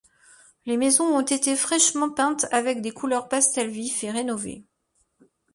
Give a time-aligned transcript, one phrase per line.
[0.65, 4.65] Les maisons ont été fraîchement peintes avec des couleurs pastel vif et rénovées.